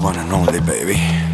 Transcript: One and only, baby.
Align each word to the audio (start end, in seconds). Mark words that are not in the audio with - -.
One 0.00 0.16
and 0.16 0.32
only, 0.32 0.60
baby. 0.60 1.29